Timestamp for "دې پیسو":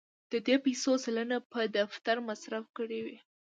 0.47-0.91